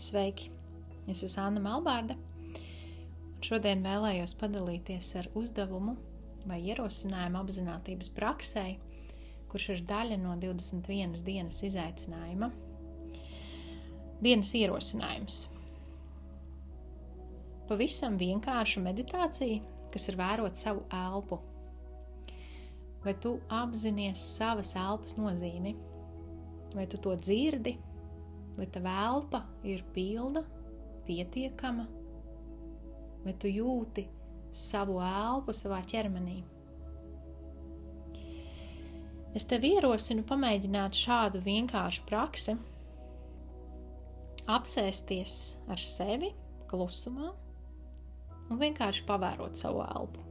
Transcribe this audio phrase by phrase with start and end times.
[0.00, 0.46] Sveiki!
[1.12, 2.14] Es esmu Anna Malbārda,
[3.44, 5.92] šodien vēlējos padalīties ar uzdevumu
[6.48, 8.62] vai ierosinājumu apziņotības praksē,
[9.52, 12.48] kurš ir daļa no 21 dienas izaicinājuma.
[14.24, 15.42] Dienas ierosinājums.
[17.68, 19.60] Pavisam vienkārša meditācija,
[19.92, 21.42] kas ir vērot savu elpu.
[23.04, 25.76] Vai tu apzinājies savas elpas nozīmi?
[26.72, 27.76] Vai tu to dzirdi,
[28.60, 30.42] vai tava elpa ir pilna,
[31.06, 31.86] pietiekama,
[33.24, 34.04] vai tu jūti
[34.52, 36.42] savu elpu savā ķermenī.
[39.32, 42.56] Es tev ierosinu pamēģināt šādu vienkāršu praksi,
[44.50, 45.36] apsēsties
[45.70, 46.32] ar sevi
[46.68, 47.30] klusumā
[48.50, 50.26] un vienkārši pavērot savu elpu.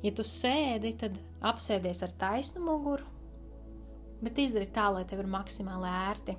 [0.00, 3.04] Ja tu sēdi, tad apsēdies ar taisnu muguru
[4.20, 6.36] bet izdari tā, lai tev ir maksimāli ērti.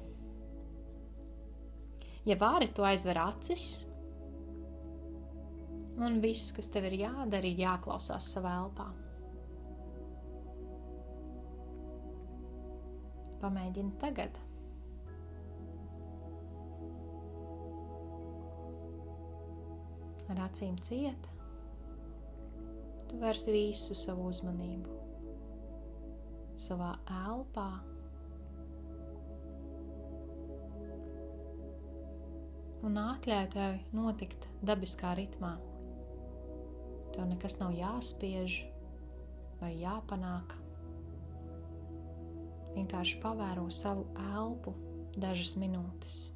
[2.30, 3.64] Ja vari, to aizver acis,
[5.98, 8.88] un viss, kas tev ir jādara, ir jāklausās savā elpā.
[13.42, 14.38] Pamēģini tagad.
[20.32, 21.34] Ar acīm cieta,
[23.10, 25.01] tu vērsi visu savu uzmanību
[26.62, 26.94] savā
[27.26, 27.70] elpā.
[32.82, 35.54] Un atļauj tev notikt dabiskā ritmā.
[37.14, 38.62] Tev nekas nav jāspiež
[39.60, 40.56] vai jāpanāk.
[42.74, 44.74] Vienkārši pavēro savu elpu
[45.20, 46.30] dažas minūtes.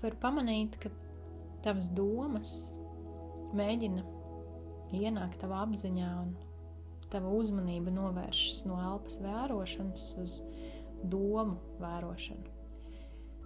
[0.00, 0.88] Tu vari pamanīt, ka
[1.60, 2.54] tavas domas
[3.52, 4.04] mēģina
[4.96, 6.30] ienākt tavā apziņā un
[7.12, 10.38] tava uzmanība novēršas no elpas vērošanas uz
[11.04, 12.56] domu vērošanu.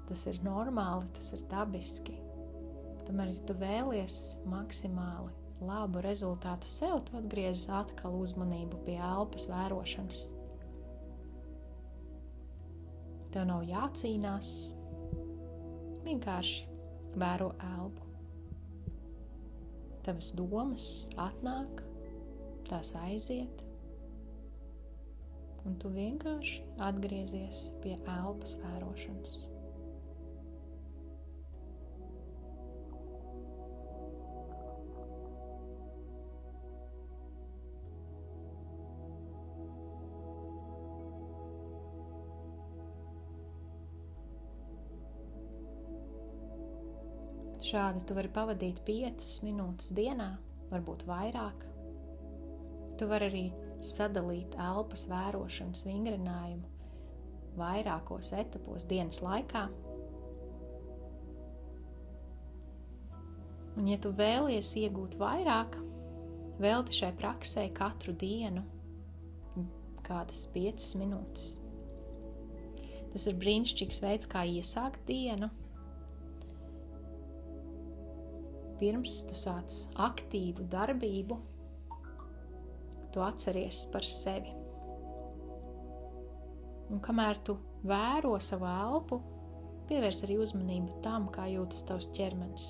[0.04, 2.14] Tas ir normāli, tas ir dabiski.
[3.08, 5.32] Tomēr, ja tu vēlies maksimāli
[5.64, 10.28] labu rezultātu sev, tu atgriezis atkal uzmanību pie elpas vērošanas.
[13.34, 14.54] Tev nav jācīnās,
[16.04, 16.66] Vienkārši
[17.20, 18.10] vēro elpu.
[20.04, 21.80] Tavas domas atnāk,
[22.68, 23.64] tās aiziet,
[25.64, 26.60] un tu vienkārši
[26.90, 29.53] atgriezies pie elpas vērošanas.
[47.64, 50.34] Šādi tu vari pavadīt 5 minūtes dienā,
[50.68, 51.62] varbūt vairāk.
[53.00, 53.44] Tu vari arī
[53.84, 56.68] sadalīt elpas vērošanas vingrinājumu
[57.56, 59.64] vairākos etapos dienas laikā.
[63.74, 65.80] Un, ja tu vēlies iegūt vairāk,
[66.60, 68.62] velti šai praksē katru dienu
[70.04, 71.50] kādas 5 minūtes.
[73.14, 75.48] Tas ir brīnišķīgs veids, kā iesākt dienu
[78.80, 79.74] pirms tu sāc
[80.06, 81.38] aktīvu darbību,
[83.14, 84.52] tu atceries par sevi.
[86.92, 89.20] Un kamēr tu vēro savu elpu,
[89.88, 92.68] pievērs arī uzmanību tam, kā jūtas tavs ķermenis.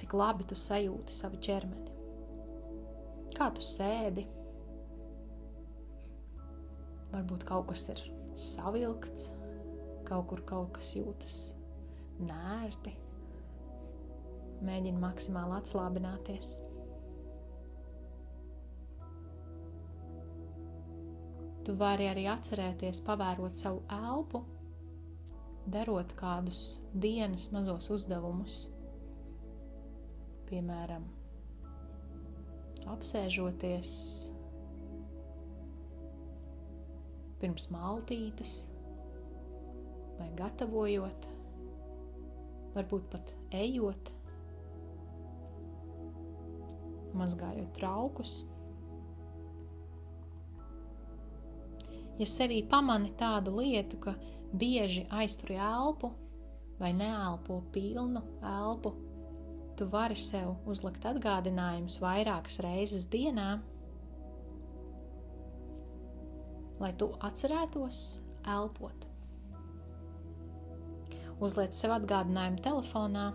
[0.00, 1.96] Cik labi tu sajūti savu ķermeni.
[3.36, 4.26] Kā tu sēdi?
[7.10, 8.02] Varbūt kaut kas ir
[8.38, 9.30] savilkts,
[10.06, 11.38] kaut kur kaut kas jūtas
[12.20, 12.94] nērti
[14.60, 16.58] Mēģini maksimāli atslābināties.
[21.64, 24.42] Tu vari arī atcerēties, pavērot savu elpu,
[25.70, 28.62] darot kādus dienas mazos uzdevumus.
[30.48, 31.04] Piemēram,
[32.90, 33.92] apsēžoties
[37.40, 38.54] pirms maltītes,
[40.18, 41.28] vai gatavojot,
[42.74, 44.10] varbūt pat ejot
[47.20, 48.40] mazgājot traukus.
[52.20, 54.16] Ja sevī pamani tādu lietu, ka
[54.52, 56.10] bieži aizturi elpu
[56.80, 58.92] vai neelpo pilnu elpu,
[59.76, 63.50] tu vari sev uzlikt atgādinājumus vairākas reizes dienā,
[66.80, 68.02] lai tu atcerētos
[68.48, 69.06] elpot.
[71.40, 73.30] Uzliec sev atgādinājumu telefonā,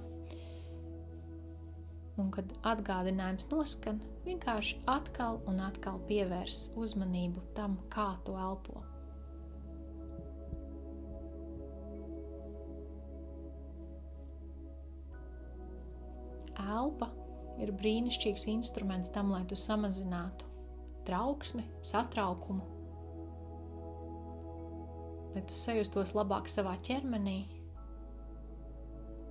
[2.21, 8.83] un kad atgādinājums noskan, vienkārši atkal un atkal pievērs uzmanību tam, kā tu elpo.
[16.65, 17.11] Elpa
[17.61, 20.47] ir brīnišķīgs instruments tam, lai tu samazinātu
[21.05, 22.63] trauksmi, satraukumu,
[25.35, 27.43] lai tu sajustos labāk savā ķermenī.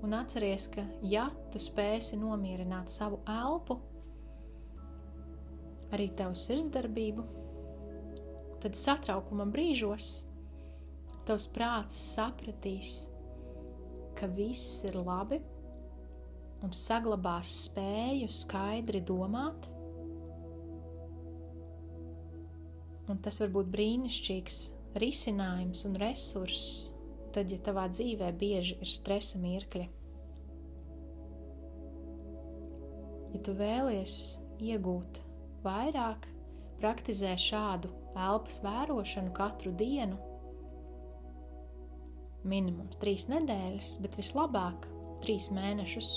[0.04, 3.78] Un atceries, ka ja tu spēsi nomierināt savu elpu,
[5.96, 7.24] arī tavu sirdsdarbību,
[8.60, 10.10] tad satraukuma brīžos
[11.24, 12.92] tavs prāts sapratīs,
[14.18, 15.40] ka viss ir labi
[16.64, 19.70] un saglabās spēju skaidri domāt.
[23.08, 24.60] Un tas var būt brīnišķīgs
[25.00, 26.93] risinājums un resurss,
[27.34, 29.88] tad, ja tavā dzīvē bieži ir stresa mirkļi.
[33.34, 34.16] Ja tu vēlies
[34.62, 35.18] iegūt
[35.64, 36.28] vairāk,
[36.78, 40.20] praktizē šādu elpas vērošanu katru dienu.
[42.44, 44.86] Minimums trīs nedēļas, bet vislabāk
[45.24, 46.10] trīs mēnešus.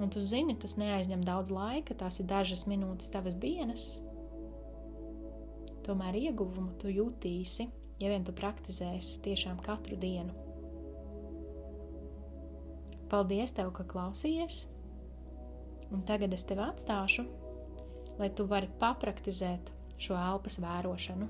[0.00, 3.90] Un tu zini, tas neaizņem daudz laika, tās ir dažas minūtes tavas dienas.
[5.84, 7.68] Tomēr ieguvumu tu jutīsi,
[8.00, 10.34] ja vien tu praktizēsi tiešām katru dienu.
[13.10, 14.64] Paldies, tev, ka klausījies!
[15.90, 17.24] Un tagad es tevi atstāšu,
[18.20, 21.26] lai tu vari papraktizēt šo elpas vērošanu.